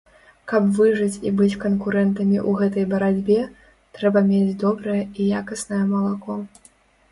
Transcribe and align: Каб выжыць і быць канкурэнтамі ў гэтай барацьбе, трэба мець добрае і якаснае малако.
Каб 0.51 0.69
выжыць 0.77 1.21
і 1.29 1.33
быць 1.41 1.57
канкурэнтамі 1.65 2.37
ў 2.49 2.63
гэтай 2.63 2.85
барацьбе, 2.95 3.37
трэба 4.01 4.25
мець 4.33 4.57
добрае 4.67 4.99
і 5.21 5.31
якаснае 5.45 5.81
малако. 5.95 6.41